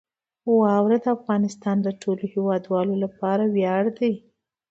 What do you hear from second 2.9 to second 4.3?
لپاره ویاړ دی.